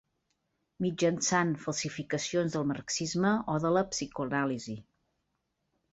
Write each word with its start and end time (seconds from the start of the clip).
Mitjançant 0.85 1.51
falsificacions 1.65 2.57
del 2.57 2.67
marxisme 2.71 3.35
o 3.57 3.59
de 3.67 3.75
la 3.79 3.87
psicoanàlisi. 3.93 4.79